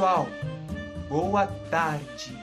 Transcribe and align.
pessoal, 0.00 0.26
boa 1.10 1.46
tarde. 1.68 2.34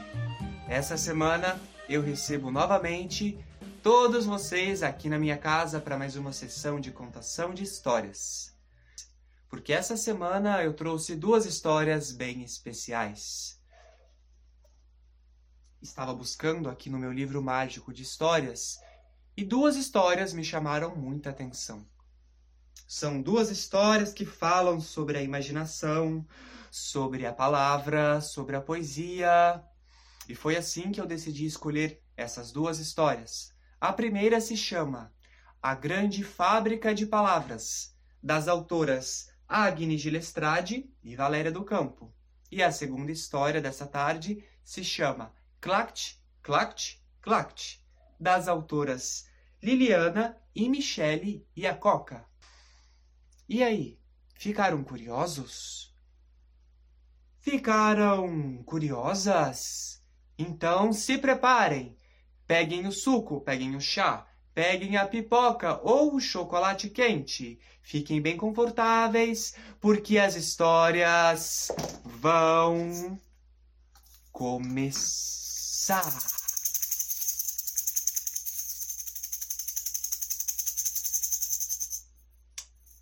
Essa 0.70 0.96
semana 0.96 1.60
eu 1.90 2.04
recebo 2.04 2.52
novamente 2.52 3.36
todos 3.82 4.28
vocês 4.28 4.84
aqui 4.84 5.10
na 5.10 5.18
minha 5.18 5.40
casa 5.40 5.82
para 5.82 5.98
mais 5.98 6.16
uma 6.16 6.32
sessão 6.32 6.80
de 6.80 6.92
contação 6.92 7.56
de 7.56 7.64
histórias. 7.64 8.56
Porque 9.50 9.74
essa 9.74 9.98
semana 9.98 10.64
eu 10.64 10.76
trouxe 10.76 11.16
duas 11.16 11.48
histórias 11.48 12.12
bem 12.12 12.44
especiais. 12.44 13.60
Estava 15.82 16.14
buscando 16.14 16.70
aqui 16.70 16.92
no 16.92 17.00
meu 17.00 17.12
livro 17.12 17.42
mágico 17.42 17.92
de 17.92 18.04
histórias 18.04 18.78
e 19.36 19.44
duas 19.44 19.76
histórias 19.76 20.32
me 20.32 20.44
chamaram 20.44 20.96
muita 20.96 21.32
atenção. 21.32 21.84
São 22.88 23.20
duas 23.20 23.50
histórias 23.50 24.14
que 24.14 24.28
falam 24.28 24.80
sobre 24.80 25.18
a 25.18 25.24
imaginação, 25.24 26.24
sobre 26.72 27.26
a 27.26 27.34
palavra, 27.34 28.22
sobre 28.22 28.56
a 28.56 28.62
poesia. 28.62 29.64
E 30.28 30.36
foi 30.36 30.56
assim 30.56 30.92
que 30.92 31.00
eu 31.00 31.06
decidi 31.06 31.46
escolher 31.46 32.02
essas 32.16 32.52
duas 32.52 32.80
histórias. 32.80 33.54
A 33.80 33.94
primeira 33.94 34.42
se 34.42 34.58
chama 34.58 35.14
A 35.62 35.76
Grande 35.76 36.24
Fábrica 36.24 36.94
de 36.94 37.06
Palavras, 37.06 37.96
das 38.22 38.48
autoras 38.48 39.30
Agnes 39.48 40.02
Gilestrade 40.02 40.90
e 41.04 41.16
Valéria 41.16 41.52
do 41.52 41.64
Campo. 41.64 42.14
E 42.52 42.64
a 42.64 42.72
segunda 42.72 43.12
história 43.12 43.62
dessa 43.62 43.86
tarde 43.86 44.44
se 44.64 44.84
chama 44.84 45.34
Clact, 45.62 46.22
Clact, 46.42 47.04
Clact, 47.22 47.86
das 48.20 48.48
autoras 48.48 49.30
Liliana 49.62 50.38
e 50.56 50.68
Michele 50.68 51.48
Iacoca. 51.56 52.26
E 53.48 53.64
aí, 53.64 54.00
ficaram 54.36 54.84
curiosos? 54.84 55.94
Ficaram 57.50 58.62
curiosas? 58.66 60.04
Então 60.38 60.92
se 60.92 61.18
preparem! 61.18 61.98
Peguem 62.46 62.86
o 62.86 62.92
suco, 62.92 63.40
peguem 63.40 63.74
o 63.74 63.80
chá, 63.80 64.28
peguem 64.54 64.98
a 64.98 65.08
pipoca 65.08 65.80
ou 65.82 66.14
o 66.14 66.20
chocolate 66.20 66.90
quente. 66.90 67.58
Fiquem 67.82 68.22
bem 68.22 68.36
confortáveis, 68.36 69.56
porque 69.80 70.18
as 70.18 70.36
histórias 70.36 71.72
vão 72.04 73.18
começar. 74.34 76.04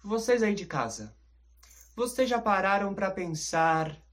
Vocês 0.03 0.43
aí 0.43 0.53
de 0.53 0.67
casa, 0.67 1.17
vocês 1.95 2.30
já 2.30 2.39
pararam 2.39 2.93
para 2.93 3.09
pensar 3.09 4.05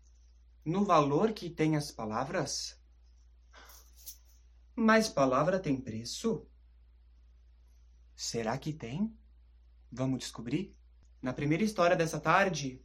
no 0.65 0.85
valor 0.85 1.33
que 1.33 1.51
tem 1.51 1.77
as 1.77 1.91
palavras? 1.91 2.81
Mas 4.75 5.09
palavra 5.09 5.59
tem 5.59 5.81
preço? 5.81 6.47
Será 8.15 8.57
que 8.57 8.73
tem? 8.73 9.17
Vamos 9.91 10.21
descobrir? 10.21 10.77
Na 11.21 11.33
primeira 11.33 11.65
história 11.65 11.97
dessa 11.97 12.19
tarde, 12.19 12.83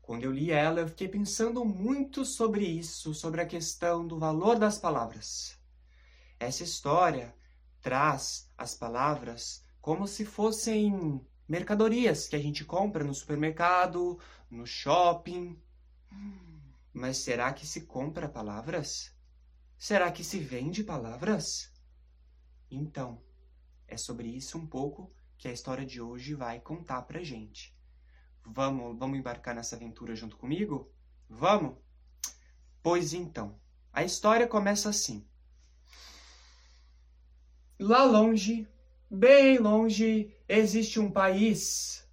quando 0.00 0.24
eu 0.24 0.32
li 0.32 0.50
ela, 0.50 0.80
eu 0.80 0.88
fiquei 0.88 1.08
pensando 1.08 1.64
muito 1.64 2.24
sobre 2.24 2.64
isso, 2.64 3.14
sobre 3.14 3.40
a 3.40 3.46
questão 3.46 4.06
do 4.06 4.18
valor 4.18 4.58
das 4.58 4.78
palavras. 4.78 5.58
Essa 6.38 6.64
história 6.64 7.34
traz 7.80 8.50
as 8.58 8.74
palavras 8.74 9.64
como 9.80 10.06
se 10.06 10.24
fossem 10.24 11.24
mercadorias 11.48 12.28
que 12.28 12.36
a 12.36 12.38
gente 12.38 12.64
compra 12.64 13.04
no 13.04 13.14
supermercado, 13.14 14.18
no 14.50 14.66
shopping. 14.66 15.60
Mas 16.92 17.18
será 17.18 17.52
que 17.52 17.66
se 17.66 17.86
compra 17.86 18.28
palavras? 18.28 19.14
Será 19.78 20.12
que 20.12 20.22
se 20.22 20.38
vende 20.38 20.84
palavras? 20.84 21.72
Então, 22.70 23.22
é 23.88 23.96
sobre 23.96 24.28
isso 24.28 24.58
um 24.58 24.66
pouco 24.66 25.12
que 25.36 25.48
a 25.48 25.52
história 25.52 25.84
de 25.84 26.00
hoje 26.00 26.34
vai 26.34 26.60
contar 26.60 27.02
pra 27.02 27.22
gente. 27.22 27.76
Vamos, 28.44 28.98
vamos 28.98 29.18
embarcar 29.18 29.54
nessa 29.54 29.76
aventura 29.76 30.14
junto 30.14 30.36
comigo? 30.36 30.92
Vamos? 31.28 31.76
Pois 32.82 33.12
então, 33.12 33.60
a 33.92 34.04
história 34.04 34.46
começa 34.46 34.88
assim. 34.88 35.26
Lá 37.78 38.04
longe, 38.04 38.68
bem 39.10 39.58
longe, 39.58 40.34
existe 40.48 41.00
um 41.00 41.10
país. 41.10 42.06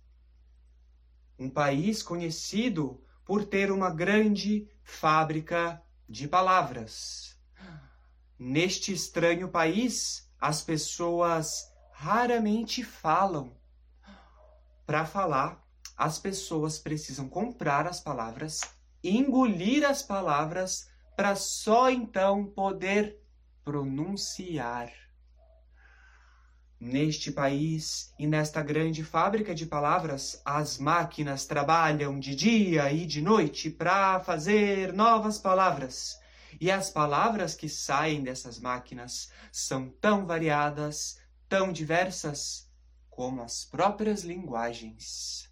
Um 1.38 1.50
país 1.50 2.02
conhecido 2.02 3.03
por 3.29 3.45
ter 3.45 3.72
uma 3.72 3.91
grande 3.91 4.67
fábrica 4.81 5.79
de 6.09 6.28
palavras. 6.28 7.38
Neste 8.40 8.91
estranho 8.91 9.50
país, 9.50 10.28
as 10.41 10.63
pessoas 10.63 11.72
raramente 11.91 12.84
falam. 12.84 13.56
Para 14.84 15.06
falar, 15.06 15.63
as 15.95 16.17
pessoas 16.17 16.79
precisam 16.79 17.29
comprar 17.29 17.85
as 17.85 18.00
palavras, 18.00 18.62
engolir 19.03 19.88
as 19.88 20.01
palavras, 20.01 20.90
para 21.16 21.35
só 21.35 21.88
então 21.91 22.47
poder 22.47 23.22
pronunciar. 23.63 24.91
Neste 26.81 27.29
país 27.29 28.13
e 28.17 28.25
nesta 28.25 28.63
grande 28.63 29.03
fábrica 29.03 29.53
de 29.53 29.66
palavras, 29.66 30.41
as 30.45 30.78
máquinas 30.78 31.45
trabalham 31.45 32.17
de 32.17 32.34
dia 32.34 32.90
e 32.90 33.06
de 33.06 33.22
noite 33.22 33.69
para 33.69 34.22
fazer 34.22 34.94
novas 34.94 35.38
palavras. 35.38 36.17
E 36.57 36.72
as 36.72 36.90
palavras 36.90 37.53
que 37.53 37.67
saem 37.67 38.23
dessas 38.23 38.62
máquinas 38.62 39.29
são 39.51 39.90
tão 39.90 40.25
variadas, 40.25 41.19
tão 41.50 41.69
diversas, 41.69 42.72
como 43.09 43.41
as 43.41 43.66
próprias 43.66 44.23
linguagens. 44.23 45.50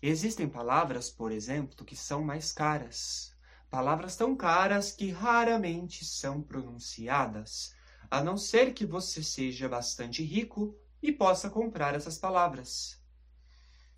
Existem 0.00 0.48
palavras, 0.48 1.10
por 1.10 1.30
exemplo, 1.30 1.84
que 1.84 1.94
são 1.94 2.24
mais 2.24 2.50
caras. 2.50 3.34
Palavras 3.68 4.16
tão 4.16 4.34
caras 4.34 4.90
que 4.90 5.10
raramente 5.10 6.02
são 6.02 6.40
pronunciadas 6.40 7.74
a 8.12 8.22
não 8.22 8.36
ser 8.36 8.74
que 8.74 8.84
você 8.84 9.22
seja 9.22 9.70
bastante 9.70 10.22
rico 10.22 10.78
e 11.02 11.10
possa 11.10 11.48
comprar 11.48 11.94
essas 11.94 12.18
palavras. 12.18 13.02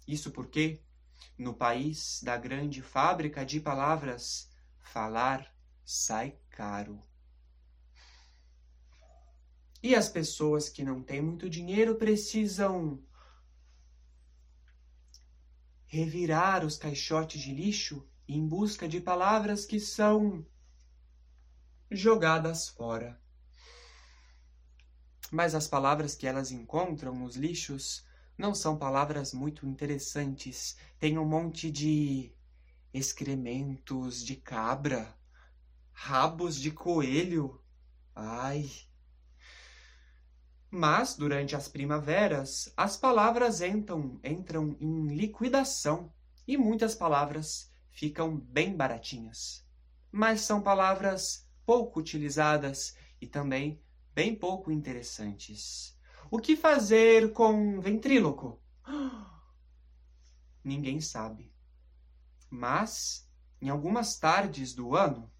Isso 0.07 0.31
porque, 0.31 0.81
no 1.37 1.53
país 1.53 2.23
da 2.23 2.37
grande 2.37 2.81
fábrica 2.81 3.45
de 3.45 3.59
palavras, 3.59 4.49
falar 4.79 5.53
sai 5.85 6.39
caro. 6.49 7.03
E 9.83 9.97
as 9.97 10.09
pessoas 10.09 10.69
que 10.69 10.85
não 10.85 11.03
têm 11.03 11.21
muito 11.21 11.51
dinheiro 11.51 11.97
precisam 11.97 13.05
revirar 15.87 16.65
os 16.65 16.77
caixotes 16.77 17.43
de 17.43 17.53
lixo 17.53 18.09
em 18.29 18.47
busca 18.47 18.87
de 18.87 19.01
palavras 19.01 19.67
que 19.67 19.81
são 19.81 20.47
jogadas 21.91 22.69
fora 22.69 23.24
mas 25.31 25.55
as 25.55 25.67
palavras 25.67 26.15
que 26.15 26.27
elas 26.27 26.51
encontram 26.51 27.15
nos 27.15 27.37
lixos 27.37 28.05
não 28.37 28.55
são 28.55 28.77
palavras 28.77 29.33
muito 29.33 29.67
interessantes. 29.67 30.77
Tem 30.99 31.19
um 31.19 31.25
monte 31.25 31.71
de 31.71 32.33
excrementos 32.93 34.25
de 34.25 34.37
cabra, 34.37 35.17
rabos 35.93 36.57
de 36.57 36.71
coelho. 36.71 37.61
Ai. 38.15 38.71
Mas 40.71 41.15
durante 41.15 41.55
as 41.55 41.69
primaveras, 41.69 42.73
as 42.77 42.97
palavras 42.97 43.61
entram, 43.61 44.19
entram 44.25 44.77
em 44.81 45.15
liquidação 45.15 46.13
e 46.47 46.57
muitas 46.57 46.95
palavras 46.95 47.71
ficam 47.91 48.37
bem 48.37 48.77
baratinhas. 48.77 49.65
Mas 50.11 50.41
são 50.41 50.61
palavras 50.61 51.49
pouco 51.65 52.01
utilizadas 52.01 52.97
e 53.21 53.27
também 53.27 53.81
bem 54.15 54.35
pouco 54.35 54.71
interessantes. 54.71 55.99
O 56.31 56.39
que 56.39 56.57
fazer 56.57 57.33
com 57.33 57.81
ventríloco? 57.81 58.63
Ninguém 60.63 61.01
sabe. 61.01 61.53
Mas, 62.49 63.29
em 63.61 63.69
algumas 63.69 64.19
tardes 64.19 64.73
do 64.73 64.95
ano, 64.95 65.31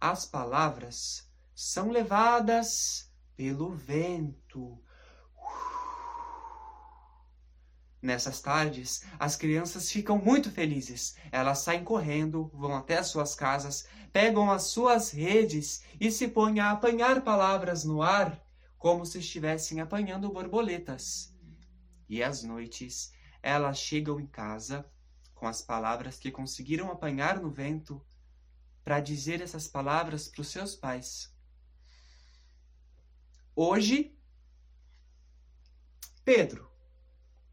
as 0.00 0.24
palavras 0.24 1.28
são 1.54 1.90
levadas 1.90 3.12
pelo 3.36 3.74
vento. 3.74 4.80
Nessas 8.02 8.40
tardes, 8.40 9.04
as 9.18 9.36
crianças 9.36 9.90
ficam 9.90 10.16
muito 10.16 10.50
felizes. 10.50 11.16
Elas 11.30 11.58
saem 11.58 11.84
correndo, 11.84 12.50
vão 12.54 12.74
até 12.74 12.96
as 12.96 13.08
suas 13.08 13.34
casas, 13.34 13.86
pegam 14.10 14.50
as 14.50 14.64
suas 14.64 15.10
redes 15.10 15.82
e 16.00 16.10
se 16.10 16.28
põem 16.28 16.60
a 16.60 16.70
apanhar 16.70 17.22
palavras 17.22 17.84
no 17.84 18.02
ar, 18.02 18.42
como 18.78 19.04
se 19.04 19.18
estivessem 19.18 19.80
apanhando 19.80 20.32
borboletas. 20.32 21.34
E 22.08 22.22
às 22.22 22.42
noites, 22.42 23.12
elas 23.42 23.78
chegam 23.78 24.18
em 24.18 24.26
casa 24.26 24.90
com 25.34 25.46
as 25.46 25.60
palavras 25.60 26.18
que 26.18 26.30
conseguiram 26.30 26.90
apanhar 26.90 27.38
no 27.38 27.50
vento 27.50 28.04
para 28.82 28.98
dizer 28.98 29.42
essas 29.42 29.68
palavras 29.68 30.26
para 30.26 30.40
os 30.40 30.48
seus 30.48 30.74
pais. 30.74 31.34
Hoje, 33.54 34.16
Pedro, 36.24 36.69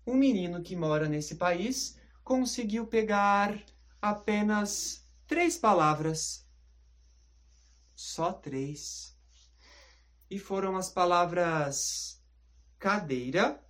um 0.07 0.15
menino 0.15 0.63
que 0.63 0.74
mora 0.74 1.09
nesse 1.09 1.36
país, 1.36 2.00
conseguiu 2.24 2.88
pegar 2.88 3.62
apenas 4.01 5.06
três 5.27 5.57
palavras. 5.57 6.48
Só 7.94 8.31
três. 8.31 9.13
E 10.30 10.39
foram 10.39 10.77
as 10.77 10.89
palavras 10.89 12.24
cadeira, 12.80 13.62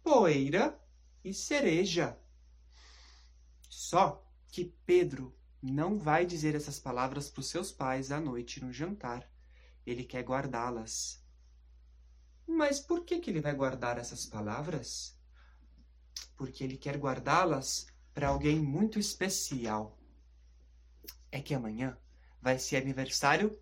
poeira 0.00 0.80
e 1.24 1.34
cereja. 1.34 2.16
Só 3.68 4.24
que 4.48 4.72
Pedro 4.86 5.36
não 5.60 5.98
vai 5.98 6.24
dizer 6.24 6.54
essas 6.54 6.78
palavras 6.78 7.28
para 7.28 7.40
os 7.40 7.48
seus 7.48 7.72
pais 7.72 8.12
à 8.12 8.20
noite 8.20 8.62
no 8.62 8.72
jantar. 8.72 9.28
Ele 9.84 10.04
quer 10.04 10.22
guardá-las. 10.22 11.20
Mas 12.46 12.78
por 12.78 13.04
que, 13.04 13.18
que 13.18 13.30
ele 13.30 13.40
vai 13.40 13.54
guardar 13.54 13.98
essas 13.98 14.24
palavras? 14.24 15.13
Porque 16.36 16.64
ele 16.64 16.76
quer 16.76 16.96
guardá-las 16.96 17.86
para 18.12 18.28
alguém 18.28 18.60
muito 18.60 18.98
especial. 18.98 19.98
É 21.30 21.40
que 21.40 21.54
amanhã 21.54 21.96
vai 22.40 22.58
ser 22.58 22.76
aniversário 22.76 23.58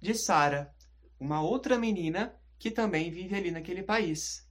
de 0.00 0.14
Sara, 0.14 0.74
uma 1.18 1.42
outra 1.42 1.78
menina 1.78 2.34
que 2.58 2.70
também 2.70 3.10
vive 3.10 3.34
ali 3.34 3.50
naquele 3.50 3.82
país. 3.82 4.48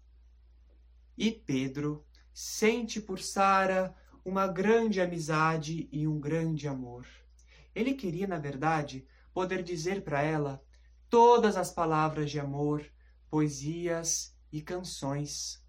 E 1.17 1.31
Pedro 1.31 2.05
sente 2.33 3.01
por 3.01 3.19
Sara 3.19 3.95
uma 4.23 4.47
grande 4.47 5.01
amizade 5.01 5.89
e 5.91 6.07
um 6.07 6.19
grande 6.19 6.67
amor. 6.67 7.07
Ele 7.73 7.93
queria, 7.93 8.27
na 8.27 8.37
verdade, 8.37 9.07
poder 9.33 9.63
dizer 9.63 10.03
para 10.03 10.21
ela 10.21 10.63
todas 11.09 11.57
as 11.57 11.71
palavras 11.71 12.29
de 12.29 12.39
amor, 12.39 12.85
poesias 13.29 14.35
e 14.51 14.61
canções. 14.61 15.60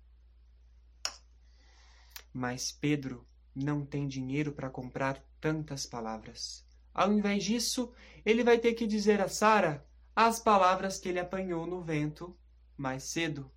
Mas 2.32 2.72
Pedro 2.72 3.26
não 3.54 3.84
tem 3.84 4.08
dinheiro 4.08 4.52
para 4.52 4.70
comprar 4.70 5.22
tantas 5.40 5.84
palavras. 5.86 6.64
Ao 6.94 7.12
invés 7.12 7.44
disso, 7.44 7.92
ele 8.24 8.44
vai 8.44 8.58
ter 8.58 8.74
que 8.74 8.86
dizer 8.86 9.20
a 9.20 9.28
Sara 9.28 9.86
as 10.14 10.38
palavras 10.38 10.98
que 10.98 11.08
ele 11.08 11.18
apanhou 11.18 11.66
no 11.66 11.82
vento 11.82 12.36
mais 12.76 13.04
cedo. 13.04 13.50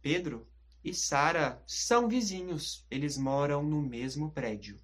Pedro 0.00 0.46
e 0.82 0.92
Sara 0.92 1.62
são 1.66 2.08
vizinhos, 2.08 2.86
eles 2.90 3.16
moram 3.16 3.62
no 3.62 3.80
mesmo 3.80 4.30
prédio. 4.30 4.78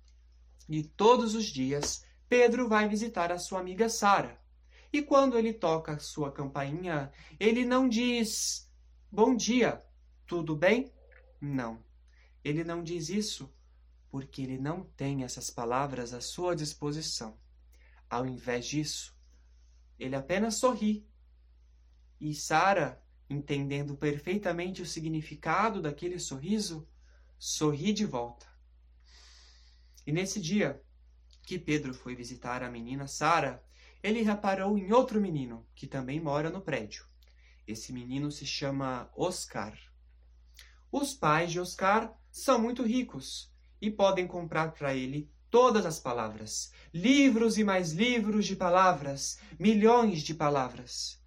E 0.69 0.83
todos 0.83 1.35
os 1.35 1.47
dias 1.47 2.05
Pedro 2.29 2.69
vai 2.69 2.89
visitar 2.89 3.33
a 3.33 3.39
sua 3.39 3.61
amiga 3.61 3.89
Sara. 3.89 4.41
E 4.93 5.03
quando 5.03 5.39
ele 5.39 5.53
toca 5.53 5.99
sua 5.99 6.33
campainha, 6.33 7.13
ele 7.39 7.65
não 7.65 7.89
diz 7.89 8.71
bom 9.11 9.35
dia, 9.35 9.81
tudo 10.27 10.57
bem? 10.57 10.93
Não. 11.41 11.83
Ele 12.45 12.63
não 12.65 12.83
diz 12.83 13.09
isso 13.09 13.53
porque 14.11 14.43
ele 14.43 14.59
não 14.59 14.83
tem 14.83 15.23
essas 15.23 15.51
palavras 15.51 16.13
à 16.13 16.21
sua 16.21 16.55
disposição. 16.55 17.39
Ao 18.09 18.27
invés 18.27 18.67
disso, 18.67 19.17
ele 19.99 20.17
apenas 20.17 20.57
sorri. 20.57 21.09
E 22.21 22.35
Sara, 22.35 23.03
entendendo 23.29 23.97
perfeitamente 23.97 24.83
o 24.83 24.87
significado 24.87 25.81
daquele 25.81 26.19
sorriso, 26.19 26.89
sorri 27.39 27.93
de 27.93 28.05
volta. 28.05 28.47
E 30.07 30.13
nesse 30.13 30.41
dia 30.41 30.83
que 31.45 31.59
Pedro 31.59 31.95
foi 31.95 32.15
visitar 32.15 32.63
a 32.63 32.71
menina 32.71 33.07
Sara, 33.07 33.65
ele 34.03 34.23
reparou 34.23 34.77
em 34.77 34.93
outro 34.93 35.21
menino 35.21 35.67
que 35.75 35.87
também 35.87 36.21
mora 36.21 36.51
no 36.51 36.61
prédio. 36.61 37.07
Esse 37.67 37.93
menino 37.93 38.31
se 38.31 38.45
chama 38.45 39.11
Oscar. 39.15 39.79
Os 40.93 41.15
pais 41.15 41.53
de 41.53 41.61
Oscar 41.61 42.13
são 42.31 42.61
muito 42.61 42.83
ricos 42.83 43.53
e 43.81 43.91
podem 43.91 44.27
comprar 44.27 44.73
para 44.73 44.95
ele 44.95 45.31
todas 45.49 45.85
as 45.85 45.99
palavras, 45.99 46.73
livros 46.93 47.59
e 47.59 47.65
mais 47.65 47.93
livros 47.93 48.47
de 48.47 48.57
palavras, 48.57 49.39
milhões 49.59 50.23
de 50.23 50.35
palavras. 50.35 51.21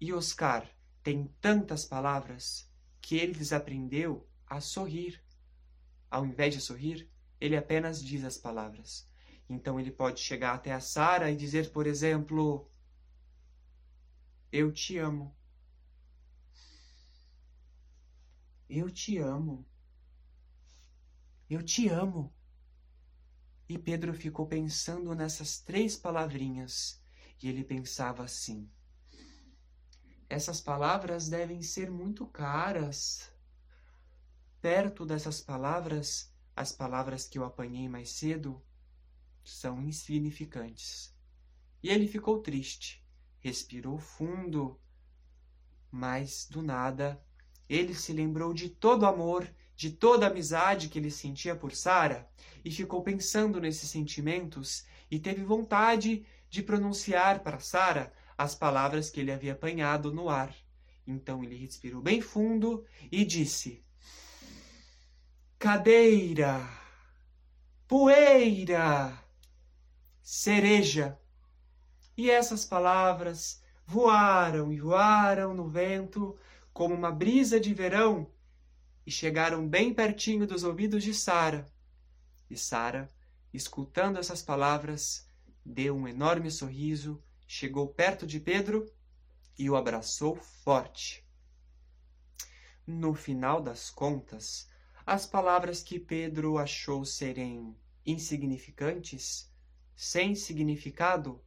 E 0.00 0.12
Oscar 0.12 0.68
tem 1.02 1.32
tantas 1.40 1.84
palavras 1.84 2.70
que 3.00 3.16
ele 3.16 3.32
desaprendeu 3.32 4.28
a 4.46 4.60
sorrir. 4.60 5.22
Ao 6.10 6.24
invés 6.24 6.54
de 6.54 6.60
sorrir, 6.60 7.10
ele 7.40 7.56
apenas 7.56 8.02
diz 8.02 8.24
as 8.24 8.36
palavras. 8.36 9.08
Então 9.48 9.78
ele 9.78 9.90
pode 9.90 10.20
chegar 10.20 10.54
até 10.54 10.72
a 10.72 10.80
Sara 10.80 11.30
e 11.30 11.36
dizer, 11.36 11.70
por 11.70 11.86
exemplo, 11.86 12.68
Eu 14.50 14.72
te 14.72 14.98
amo. 14.98 15.34
Eu 18.68 18.90
te 18.90 19.18
amo. 19.18 19.64
Eu 21.48 21.62
te 21.62 21.88
amo. 21.88 22.34
E 23.68 23.78
Pedro 23.78 24.12
ficou 24.12 24.46
pensando 24.46 25.14
nessas 25.14 25.60
três 25.60 25.96
palavrinhas, 25.96 27.02
e 27.42 27.48
ele 27.48 27.64
pensava 27.64 28.24
assim: 28.24 28.70
essas 30.28 30.60
palavras 30.60 31.28
devem 31.28 31.62
ser 31.62 31.90
muito 31.90 32.26
caras. 32.26 33.30
Perto 34.60 35.06
dessas 35.06 35.40
palavras, 35.40 36.32
as 36.54 36.72
palavras 36.72 37.26
que 37.26 37.38
eu 37.38 37.44
apanhei 37.44 37.88
mais 37.88 38.10
cedo 38.10 38.60
são 39.44 39.80
insignificantes. 39.80 41.14
E 41.82 41.88
ele 41.88 42.08
ficou 42.08 42.42
triste, 42.42 43.04
respirou 43.38 43.98
fundo, 43.98 44.80
mas 45.90 46.48
do 46.48 46.62
nada 46.62 47.24
ele 47.68 47.94
se 47.94 48.12
lembrou 48.12 48.52
de 48.54 48.68
todo 48.68 49.02
o 49.02 49.06
amor 49.06 49.48
de 49.76 49.90
toda 49.90 50.26
a 50.26 50.30
amizade 50.30 50.88
que 50.88 50.98
ele 50.98 51.10
sentia 51.10 51.54
por 51.54 51.72
Sara 51.72 52.26
e 52.64 52.70
ficou 52.70 53.02
pensando 53.02 53.60
nesses 53.60 53.90
sentimentos 53.90 54.86
e 55.10 55.18
teve 55.18 55.44
vontade 55.44 56.26
de 56.48 56.62
pronunciar 56.62 57.40
para 57.40 57.60
Sara 57.60 58.12
as 58.38 58.54
palavras 58.54 59.10
que 59.10 59.20
ele 59.20 59.30
havia 59.30 59.52
apanhado 59.52 60.12
no 60.12 60.30
ar. 60.30 60.54
Então 61.06 61.44
ele 61.44 61.54
respirou 61.56 62.00
bem 62.00 62.22
fundo 62.22 62.84
e 63.12 63.24
disse: 63.24 63.84
Cadeira, 65.58 66.66
poeira, 67.86 69.22
cereja. 70.22 71.18
E 72.16 72.30
essas 72.30 72.64
palavras 72.64 73.62
voaram 73.86 74.72
e 74.72 74.80
voaram 74.80 75.52
no 75.52 75.68
vento 75.68 76.36
como 76.76 76.94
uma 76.94 77.10
brisa 77.10 77.58
de 77.58 77.72
verão 77.72 78.30
e 79.06 79.10
chegaram 79.10 79.66
bem 79.66 79.94
pertinho 79.94 80.46
dos 80.46 80.62
ouvidos 80.62 81.02
de 81.02 81.14
Sara. 81.14 81.66
E 82.50 82.56
Sara, 82.58 83.10
escutando 83.50 84.18
essas 84.18 84.42
palavras, 84.42 85.26
deu 85.64 85.96
um 85.96 86.06
enorme 86.06 86.50
sorriso, 86.50 87.18
chegou 87.48 87.88
perto 87.88 88.26
de 88.26 88.38
Pedro 88.38 88.92
e 89.58 89.70
o 89.70 89.74
abraçou 89.74 90.36
forte. 90.36 91.26
No 92.86 93.14
final 93.14 93.58
das 93.58 93.88
contas, 93.88 94.68
as 95.06 95.24
palavras 95.24 95.82
que 95.82 95.98
Pedro 95.98 96.58
achou 96.58 97.06
serem 97.06 97.74
insignificantes, 98.04 99.50
sem 99.96 100.34
significado, 100.34 101.42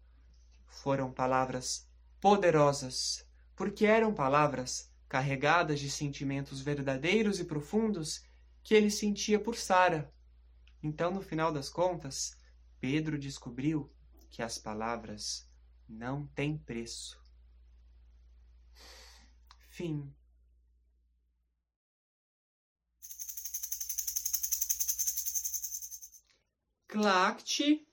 foram 0.66 1.12
palavras 1.12 1.88
poderosas, 2.20 3.24
porque 3.56 3.86
eram 3.86 4.12
palavras 4.12 4.89
carregadas 5.10 5.80
de 5.80 5.90
sentimentos 5.90 6.62
verdadeiros 6.62 7.40
e 7.40 7.44
profundos 7.44 8.24
que 8.64 8.76
ele 8.76 8.92
sentia 8.92 9.40
por 9.40 9.56
Sara. 9.56 10.14
Então, 10.84 11.12
no 11.12 11.22
final 11.22 11.52
das 11.52 11.68
contas, 11.68 12.38
Pedro 12.80 13.18
descobriu 13.18 13.92
que 14.30 14.44
as 14.44 14.60
palavras 14.60 15.50
não 15.88 16.28
têm 16.28 16.58
preço. 16.58 17.20
Fim. 19.72 20.14
Clacte. 26.88 27.88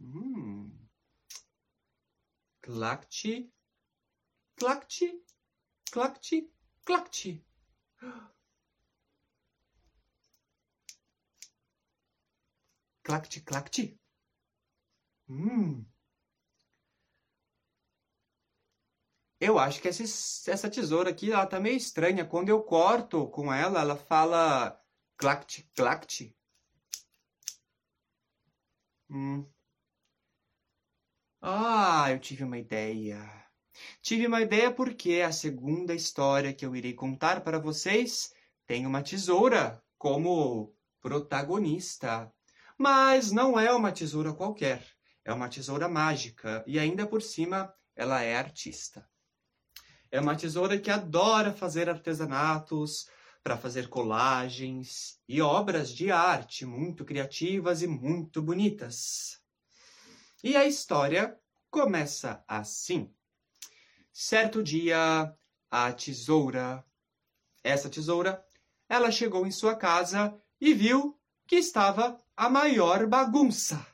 Hum. 0.00 0.72
Clacte. 2.60 3.52
Clacte. 4.56 5.22
Clacti, 5.92 6.50
clacti. 6.86 7.44
Clacti, 13.02 13.40
clacti. 13.42 14.00
Hum. 15.28 15.84
Eu 19.38 19.58
acho 19.58 19.82
que 19.82 19.88
essa, 19.88 20.02
essa 20.50 20.70
tesoura 20.70 21.10
aqui, 21.10 21.30
ela 21.30 21.46
tá 21.46 21.60
meio 21.60 21.76
estranha. 21.76 22.24
Quando 22.24 22.48
eu 22.48 22.62
corto 22.62 23.28
com 23.28 23.52
ela, 23.52 23.80
ela 23.80 23.96
fala 23.96 24.80
Clact, 25.18 25.70
clact. 25.74 26.34
Hum. 29.10 29.46
Ah, 31.40 32.06
eu 32.10 32.18
tive 32.18 32.44
uma 32.44 32.58
ideia. 32.58 33.41
Tive 34.00 34.26
uma 34.26 34.40
ideia 34.40 34.70
porque 34.70 35.20
a 35.20 35.32
segunda 35.32 35.94
história 35.94 36.52
que 36.52 36.64
eu 36.64 36.76
irei 36.76 36.92
contar 36.92 37.42
para 37.42 37.58
vocês 37.58 38.32
tem 38.66 38.86
uma 38.86 39.02
tesoura 39.02 39.82
como 39.98 40.74
protagonista. 41.00 42.32
Mas 42.78 43.30
não 43.30 43.58
é 43.58 43.72
uma 43.72 43.92
tesoura 43.92 44.32
qualquer, 44.32 44.84
é 45.24 45.32
uma 45.32 45.48
tesoura 45.48 45.88
mágica 45.88 46.64
e 46.66 46.78
ainda 46.78 47.06
por 47.06 47.22
cima 47.22 47.72
ela 47.94 48.22
é 48.22 48.36
artista. 48.36 49.08
É 50.10 50.20
uma 50.20 50.36
tesoura 50.36 50.78
que 50.78 50.90
adora 50.90 51.52
fazer 51.52 51.88
artesanatos 51.88 53.08
para 53.42 53.56
fazer 53.56 53.88
colagens 53.88 55.18
e 55.28 55.40
obras 55.40 55.90
de 55.90 56.10
arte 56.10 56.64
muito 56.64 57.04
criativas 57.04 57.82
e 57.82 57.86
muito 57.86 58.40
bonitas. 58.40 59.40
E 60.44 60.56
a 60.56 60.64
história 60.64 61.38
começa 61.70 62.44
assim. 62.46 63.12
Certo 64.12 64.62
dia, 64.62 65.34
a 65.70 65.92
tesoura, 65.94 66.84
essa 67.64 67.88
tesoura, 67.88 68.44
ela 68.86 69.10
chegou 69.10 69.46
em 69.46 69.50
sua 69.50 69.74
casa 69.74 70.38
e 70.60 70.74
viu 70.74 71.18
que 71.46 71.56
estava 71.56 72.22
a 72.36 72.50
maior 72.50 73.06
bagunça. 73.06 73.86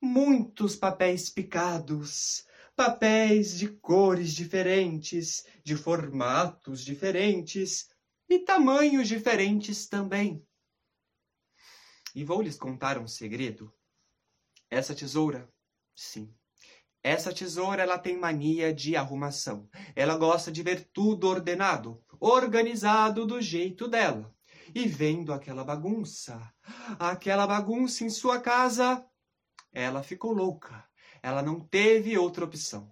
Muitos 0.00 0.76
papéis 0.76 1.28
picados, 1.28 2.46
papéis 2.76 3.58
de 3.58 3.68
cores 3.68 4.32
diferentes, 4.32 5.44
de 5.64 5.76
formatos 5.76 6.84
diferentes 6.84 7.90
e 8.28 8.38
tamanhos 8.38 9.08
diferentes 9.08 9.88
também. 9.88 10.46
E 12.14 12.24
vou 12.24 12.40
lhes 12.40 12.56
contar 12.56 12.96
um 12.96 13.08
segredo. 13.08 13.74
Essa 14.70 14.94
tesoura, 14.94 15.52
sim, 15.96 16.32
essa 17.02 17.32
tesoura 17.32 17.82
ela 17.82 17.98
tem 17.98 18.18
mania 18.18 18.74
de 18.74 18.94
arrumação. 18.94 19.68
Ela 19.96 20.16
gosta 20.16 20.52
de 20.52 20.62
ver 20.62 20.90
tudo 20.92 21.28
ordenado, 21.28 22.02
organizado 22.18 23.26
do 23.26 23.40
jeito 23.40 23.88
dela. 23.88 24.34
E 24.74 24.86
vendo 24.86 25.32
aquela 25.32 25.64
bagunça, 25.64 26.40
aquela 26.98 27.46
bagunça 27.46 28.04
em 28.04 28.10
sua 28.10 28.38
casa, 28.40 29.04
ela 29.72 30.02
ficou 30.02 30.32
louca. 30.32 30.86
Ela 31.22 31.42
não 31.42 31.60
teve 31.60 32.16
outra 32.16 32.44
opção. 32.44 32.90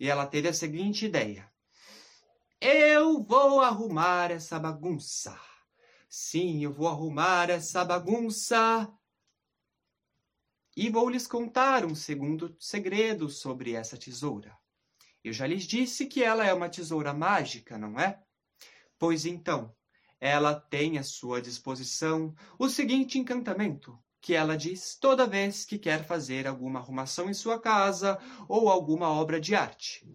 E 0.00 0.08
ela 0.08 0.26
teve 0.26 0.48
a 0.48 0.52
seguinte 0.52 1.06
ideia: 1.06 1.50
Eu 2.60 3.22
vou 3.22 3.60
arrumar 3.60 4.30
essa 4.30 4.58
bagunça. 4.58 5.38
Sim, 6.08 6.64
eu 6.64 6.72
vou 6.72 6.88
arrumar 6.88 7.50
essa 7.50 7.84
bagunça. 7.84 8.88
E 10.80 10.88
vou 10.90 11.10
lhes 11.10 11.26
contar 11.26 11.84
um 11.84 11.92
segundo 11.92 12.54
segredo 12.56 13.28
sobre 13.28 13.72
essa 13.72 13.96
tesoura. 13.96 14.56
Eu 15.24 15.32
já 15.32 15.44
lhes 15.44 15.64
disse 15.64 16.06
que 16.06 16.22
ela 16.22 16.46
é 16.46 16.54
uma 16.54 16.68
tesoura 16.68 17.12
mágica, 17.12 17.76
não 17.76 17.98
é? 17.98 18.22
Pois 18.96 19.26
então, 19.26 19.74
ela 20.20 20.54
tem 20.54 20.96
à 20.96 21.02
sua 21.02 21.42
disposição 21.42 22.32
o 22.56 22.68
seguinte 22.68 23.18
encantamento: 23.18 23.98
que 24.20 24.34
ela 24.34 24.56
diz 24.56 24.94
toda 24.94 25.26
vez 25.26 25.64
que 25.64 25.80
quer 25.80 26.04
fazer 26.04 26.46
alguma 26.46 26.78
arrumação 26.78 27.28
em 27.28 27.34
sua 27.34 27.60
casa 27.60 28.16
ou 28.48 28.68
alguma 28.68 29.08
obra 29.08 29.40
de 29.40 29.56
arte. 29.56 30.06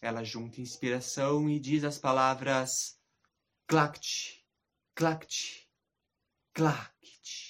Ela 0.00 0.24
junta 0.24 0.62
inspiração 0.62 1.46
e 1.46 1.60
diz 1.60 1.84
as 1.84 1.98
palavras 1.98 2.98
clact, 3.66 4.42
clact, 4.94 5.68
clact. 6.54 7.47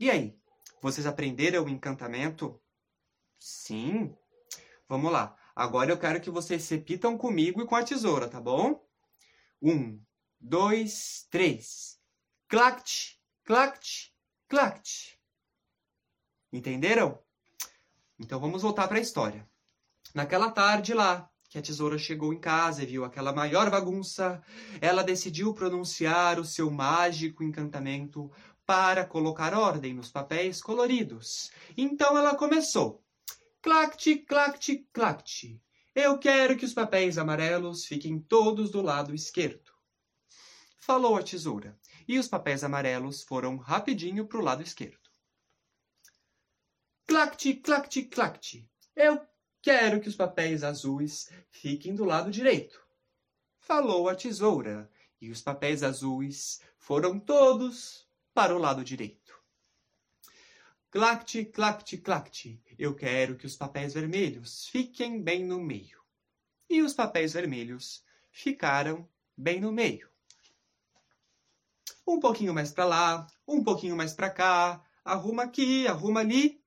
E 0.00 0.10
aí, 0.10 0.34
vocês 0.80 1.06
aprenderam 1.06 1.64
o 1.64 1.68
encantamento? 1.68 2.58
Sim? 3.38 4.16
Vamos 4.88 5.12
lá. 5.12 5.36
Agora 5.54 5.92
eu 5.92 5.98
quero 5.98 6.20
que 6.20 6.30
vocês 6.30 6.66
repitam 6.70 7.18
comigo 7.18 7.60
e 7.60 7.66
com 7.66 7.76
a 7.76 7.84
tesoura, 7.84 8.26
tá 8.26 8.40
bom? 8.40 8.82
Um, 9.60 10.02
dois, 10.40 11.28
três. 11.30 12.00
Clact, 12.48 13.20
Clact, 13.44 14.14
clact. 14.48 15.18
Entenderam? 16.52 17.18
Então 18.18 18.38
vamos 18.38 18.62
voltar 18.62 18.86
para 18.86 18.98
a 18.98 19.02
história. 19.02 19.44
Naquela 20.14 20.50
tarde 20.50 20.94
lá, 20.94 21.28
que 21.48 21.58
a 21.58 21.62
tesoura 21.62 21.98
chegou 21.98 22.32
em 22.32 22.38
casa 22.38 22.84
e 22.84 22.86
viu 22.86 23.04
aquela 23.04 23.32
maior 23.32 23.68
bagunça, 23.70 24.40
ela 24.80 25.02
decidiu 25.02 25.52
pronunciar 25.52 26.38
o 26.38 26.44
seu 26.44 26.70
mágico 26.70 27.42
encantamento 27.42 28.30
para 28.70 29.04
colocar 29.04 29.52
ordem 29.52 29.92
nos 29.92 30.12
papéis 30.12 30.62
coloridos. 30.62 31.50
Então 31.76 32.16
ela 32.16 32.36
começou: 32.36 33.04
Clact, 33.60 34.18
clact, 34.18 34.86
clact. 34.92 35.60
Eu 35.92 36.16
quero 36.20 36.56
que 36.56 36.64
os 36.64 36.72
papéis 36.72 37.18
amarelos 37.18 37.84
fiquem 37.84 38.20
todos 38.20 38.70
do 38.70 38.80
lado 38.80 39.12
esquerdo. 39.12 39.72
Falou 40.78 41.16
a 41.16 41.22
tesoura 41.24 41.76
e 42.06 42.16
os 42.16 42.28
papéis 42.28 42.62
amarelos 42.62 43.24
foram 43.24 43.56
rapidinho 43.56 44.24
para 44.24 44.38
o 44.38 44.44
lado 44.44 44.62
esquerdo. 44.62 45.10
Clact, 47.08 47.54
clact, 47.54 48.04
clact. 48.04 48.70
Eu 48.94 49.20
quero 49.60 50.00
que 50.00 50.08
os 50.08 50.14
papéis 50.14 50.62
azuis 50.62 51.28
fiquem 51.50 51.92
do 51.92 52.04
lado 52.04 52.30
direito. 52.30 52.80
Falou 53.58 54.08
a 54.08 54.14
tesoura, 54.14 54.88
e 55.20 55.28
os 55.28 55.42
papéis 55.42 55.82
azuis 55.82 56.60
foram 56.78 57.18
todos 57.18 58.08
para 58.34 58.54
o 58.54 58.58
lado 58.58 58.84
direito. 58.84 59.38
Clact, 60.90 61.44
clact, 61.46 61.98
clact. 61.98 62.62
Eu 62.78 62.94
quero 62.94 63.36
que 63.36 63.46
os 63.46 63.56
papéis 63.56 63.94
vermelhos 63.94 64.66
fiquem 64.66 65.22
bem 65.22 65.44
no 65.44 65.60
meio. 65.60 66.00
E 66.68 66.82
os 66.82 66.94
papéis 66.94 67.32
vermelhos 67.32 68.04
ficaram 68.30 69.08
bem 69.36 69.60
no 69.60 69.72
meio 69.72 70.10
um 72.10 72.18
pouquinho 72.18 72.52
mais 72.52 72.72
para 72.72 72.84
lá, 72.84 73.26
um 73.46 73.62
pouquinho 73.62 73.96
mais 73.96 74.12
para 74.12 74.30
cá, 74.30 74.82
arruma 75.04 75.44
aqui, 75.44 75.86
arruma 75.86 76.20
ali. 76.20 76.60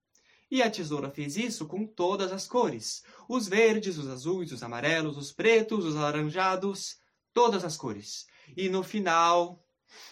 E 0.50 0.62
a 0.62 0.70
tesoura 0.70 1.10
fez 1.10 1.36
isso 1.36 1.66
com 1.66 1.86
todas 1.86 2.32
as 2.32 2.48
cores: 2.48 3.04
os 3.28 3.48
verdes, 3.48 3.98
os 3.98 4.08
azuis, 4.08 4.52
os 4.52 4.64
amarelos, 4.64 5.18
os 5.18 5.32
pretos, 5.32 5.86
os 5.86 5.96
alaranjados, 5.96 6.98
todas 7.34 7.66
as 7.66 7.76
cores. 7.76 8.28
E 8.56 8.70
no 8.70 8.84
final, 8.84 9.66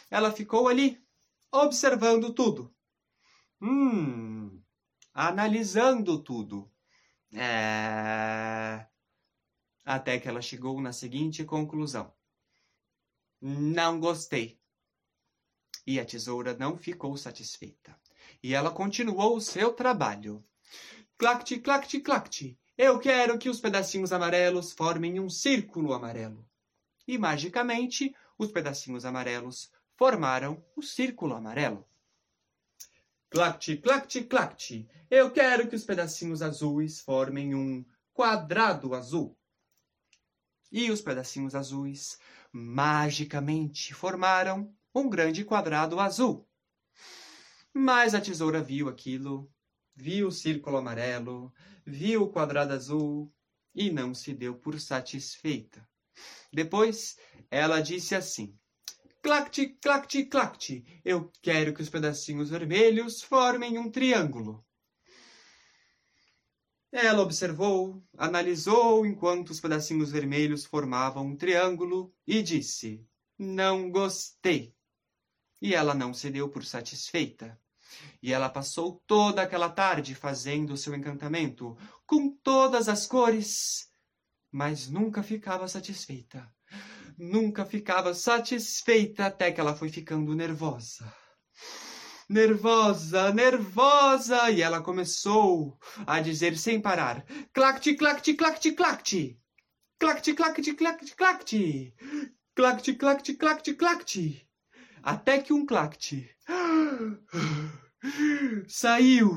ela 0.10 0.32
ficou 0.32 0.68
ali, 0.68 1.00
observando 1.52 2.34
tudo. 2.34 2.74
Hum, 3.62 4.62
analisando 5.14 6.24
tudo. 6.24 6.72
É... 7.34 8.88
Até 9.86 10.20
que 10.20 10.28
ela 10.28 10.42
chegou 10.42 10.80
na 10.80 10.94
seguinte 10.94 11.44
conclusão: 11.44 12.14
Não 13.42 14.00
gostei. 14.00 14.60
E 15.86 16.00
a 16.00 16.06
tesoura 16.06 16.56
não 16.56 16.78
ficou 16.78 17.18
satisfeita. 17.18 18.00
E 18.42 18.54
ela 18.54 18.72
continuou 18.72 19.36
o 19.36 19.42
seu 19.42 19.74
trabalho. 19.74 20.44
Clact, 21.18 21.60
clact, 21.60 22.00
clact. 22.02 22.60
Eu 22.78 23.00
quero 23.00 23.38
que 23.38 23.50
os 23.50 23.60
pedacinhos 23.60 24.12
amarelos 24.12 24.72
formem 24.72 25.20
um 25.20 25.30
círculo 25.30 25.94
amarelo. 25.94 26.48
E 27.08 27.18
magicamente, 27.18 28.16
os 28.38 28.52
pedacinhos 28.52 29.06
amarelos 29.06 29.72
formaram 30.02 30.66
o 30.76 30.82
círculo 30.82 31.36
amarelo. 31.36 31.88
Clact, 33.30 33.78
clact, 33.78 34.24
clact. 34.24 34.90
Eu 35.12 35.30
quero 35.30 35.70
que 35.70 35.76
os 35.76 35.84
pedacinhos 35.84 36.42
azuis 36.42 37.00
formem 37.00 37.54
um 37.54 37.86
quadrado 38.12 38.96
azul. 38.96 39.38
E 40.72 40.90
os 40.90 41.02
pedacinhos 41.02 41.54
azuis 41.54 42.18
magicamente 42.52 43.94
formaram 43.94 44.76
um 44.92 45.08
grande 45.08 45.46
quadrado 45.46 46.00
azul. 46.00 46.50
Mas 47.72 48.16
a 48.16 48.20
tesoura 48.20 48.60
viu 48.60 48.90
aquilo, 48.90 49.54
viu 49.96 50.30
o 50.30 50.32
círculo 50.32 50.78
amarelo, 50.78 51.54
viu 51.86 52.24
o 52.24 52.32
quadrado 52.32 52.74
azul 52.74 53.32
e 53.76 53.92
não 53.92 54.16
se 54.16 54.34
deu 54.34 54.56
por 54.56 54.80
satisfeita. 54.80 55.88
Depois 56.52 57.20
ela 57.52 57.82
disse 57.82 58.16
assim: 58.16 58.60
Clact, 59.22 59.78
clact, 59.82 60.26
clact, 60.26 61.02
eu 61.06 61.32
quero 61.42 61.74
que 61.74 61.82
os 61.82 61.90
pedacinhos 61.90 62.50
vermelhos 62.50 63.22
formem 63.22 63.78
um 63.78 63.90
triângulo. 63.90 64.66
Ela 66.92 67.22
observou, 67.22 68.04
analisou 68.18 69.06
enquanto 69.06 69.52
os 69.52 69.60
pedacinhos 69.60 70.12
vermelhos 70.12 70.66
formavam 70.66 71.28
um 71.28 71.36
triângulo 71.38 72.14
e 72.26 72.42
disse: 72.42 73.06
Não 73.38 73.90
gostei 73.90 74.76
e 75.62 75.76
ela 75.76 75.94
não 75.94 76.14
se 76.14 76.30
deu 76.32 76.50
por 76.50 76.66
satisfeita. 76.66 77.60
E 78.22 78.34
ela 78.34 78.50
passou 78.50 79.02
toda 79.06 79.44
aquela 79.44 79.70
tarde 79.70 80.16
fazendo 80.16 80.74
o 80.74 80.78
seu 80.78 80.96
encantamento 80.96 81.78
com 82.06 82.30
todas 82.30 82.90
as 82.90 83.06
cores, 83.06 83.90
mas 84.52 84.90
nunca 84.90 85.22
ficava 85.22 85.68
satisfeita. 85.68 86.52
Nunca 87.18 87.66
ficava 87.66 88.14
satisfeita 88.14 89.26
até 89.26 89.52
que 89.52 89.60
ela 89.60 89.76
foi 89.76 89.90
ficando 89.90 90.36
nervosa. 90.36 91.14
Nervosa, 92.30 93.34
nervosa! 93.34 94.50
E 94.50 94.62
ela 94.62 94.82
começou 94.82 95.78
a 96.08 96.22
dizer 96.22 96.58
sem 96.58 96.80
parar: 96.80 97.26
clacti, 97.54 97.96
clacti, 97.96 98.34
clacti, 98.34 98.72
clacti! 98.72 99.38
Clacti, 100.00 100.34
clacti, 100.34 100.74
clacti, 100.74 101.16
clacti! 101.16 101.94
Clacti, 102.56 102.96
clacti, 102.96 103.34
clacti, 103.36 103.74
clacti! 103.74 104.48
Até 105.04 105.40
que 105.40 105.52
um 105.52 105.66
clacti 105.66 106.30
saiu 108.68 109.32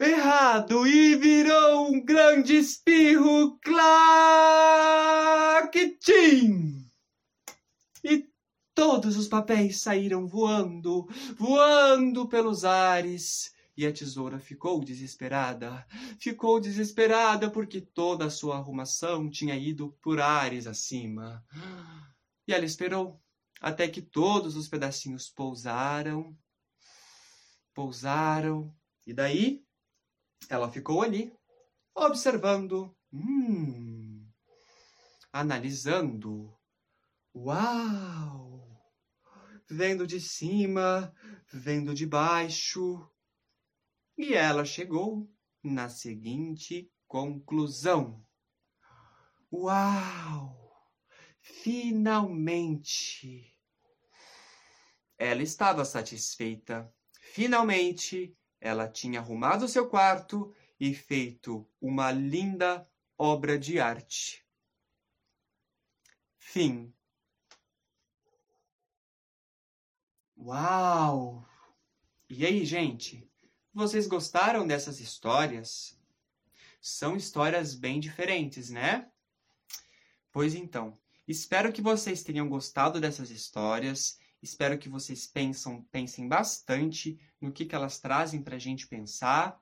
errado 0.00 0.86
e 0.86 1.16
virou 1.16 1.88
um 1.88 2.04
grande 2.04 2.56
espirro 2.56 3.58
claquetim. 3.58 4.06
E 8.04 8.28
todos 8.74 9.16
os 9.16 9.28
papéis 9.28 9.80
saíram 9.80 10.26
voando, 10.26 11.08
voando 11.36 12.28
pelos 12.28 12.64
ares. 12.64 13.54
E 13.76 13.86
a 13.86 13.92
tesoura 13.92 14.38
ficou 14.38 14.82
desesperada. 14.82 15.86
Ficou 16.18 16.58
desesperada 16.58 17.50
porque 17.50 17.80
toda 17.80 18.24
a 18.26 18.30
sua 18.30 18.56
arrumação 18.56 19.28
tinha 19.28 19.54
ido 19.54 19.96
por 20.00 20.18
ares 20.20 20.66
acima. 20.66 21.44
E 22.48 22.54
ela 22.54 22.64
esperou 22.64 23.20
até 23.60 23.86
que 23.88 24.00
todos 24.00 24.56
os 24.56 24.68
pedacinhos 24.68 25.28
pousaram, 25.28 26.36
pousaram, 27.74 28.74
e 29.06 29.14
daí 29.14 29.64
ela 30.50 30.70
ficou 30.70 31.02
ali, 31.02 31.32
observando, 31.94 32.94
hum, 33.12 34.28
analisando. 35.32 36.52
Uau! 37.34 38.66
Vendo 39.68 40.06
de 40.06 40.20
cima, 40.20 41.14
vendo 41.52 41.94
de 41.94 42.06
baixo. 42.06 43.08
E 44.16 44.34
ela 44.34 44.64
chegou 44.64 45.30
na 45.62 45.88
seguinte 45.88 46.90
conclusão: 47.06 48.24
Uau! 49.52 50.66
Finalmente! 51.38 52.76
Ela 55.18 55.42
estava 55.42 55.84
satisfeita. 55.84 56.92
Finalmente, 57.20 58.36
ela 58.66 58.88
tinha 58.88 59.20
arrumado 59.20 59.68
seu 59.68 59.88
quarto 59.88 60.52
e 60.78 60.92
feito 60.92 61.64
uma 61.80 62.10
linda 62.10 62.84
obra 63.16 63.56
de 63.56 63.78
arte. 63.78 64.44
Fim. 66.36 66.92
Uau! 70.36 71.48
E 72.28 72.44
aí, 72.44 72.64
gente? 72.64 73.30
Vocês 73.72 74.08
gostaram 74.08 74.66
dessas 74.66 74.98
histórias? 74.98 75.96
São 76.80 77.16
histórias 77.16 77.72
bem 77.72 78.00
diferentes, 78.00 78.68
né? 78.68 79.08
Pois 80.32 80.56
então, 80.56 80.98
espero 81.26 81.72
que 81.72 81.80
vocês 81.80 82.24
tenham 82.24 82.48
gostado 82.48 83.00
dessas 83.00 83.30
histórias 83.30 84.18
Espero 84.46 84.78
que 84.78 84.88
vocês 84.88 85.26
pensam, 85.26 85.82
pensem 85.90 86.28
bastante 86.28 87.18
no 87.40 87.50
que, 87.50 87.66
que 87.66 87.74
elas 87.74 87.98
trazem 87.98 88.40
para 88.40 88.54
a 88.54 88.60
gente 88.60 88.86
pensar. 88.86 89.60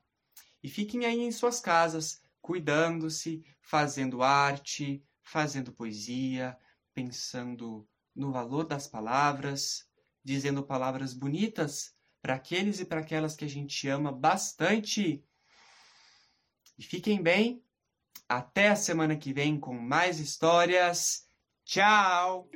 E 0.62 0.68
fiquem 0.68 1.06
aí 1.06 1.20
em 1.20 1.32
suas 1.32 1.58
casas, 1.58 2.20
cuidando-se, 2.42 3.42
fazendo 3.62 4.22
arte, 4.22 5.02
fazendo 5.22 5.72
poesia, 5.72 6.54
pensando 6.92 7.88
no 8.14 8.30
valor 8.30 8.64
das 8.64 8.86
palavras, 8.86 9.88
dizendo 10.22 10.62
palavras 10.62 11.14
bonitas 11.14 11.94
para 12.20 12.34
aqueles 12.34 12.78
e 12.78 12.84
para 12.84 13.00
aquelas 13.00 13.34
que 13.34 13.46
a 13.46 13.48
gente 13.48 13.88
ama 13.88 14.12
bastante. 14.12 15.24
E 16.76 16.82
fiquem 16.82 17.22
bem. 17.22 17.64
Até 18.28 18.68
a 18.68 18.76
semana 18.76 19.16
que 19.16 19.32
vem 19.32 19.58
com 19.58 19.78
mais 19.78 20.20
histórias. 20.20 21.26
Tchau! 21.64 22.50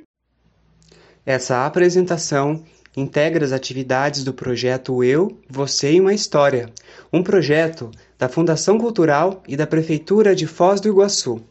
Essa 1.25 1.65
apresentação 1.65 2.63
integra 2.95 3.45
as 3.45 3.51
atividades 3.51 4.23
do 4.23 4.33
projeto 4.33 5.03
Eu, 5.03 5.37
Você 5.49 5.93
e 5.93 6.01
uma 6.01 6.13
História, 6.13 6.69
um 7.11 7.21
projeto 7.21 7.91
da 8.17 8.27
Fundação 8.27 8.77
Cultural 8.77 9.43
e 9.47 9.55
da 9.55 9.67
Prefeitura 9.67 10.35
de 10.35 10.47
Foz 10.47 10.81
do 10.81 10.89
Iguaçu. 10.89 11.41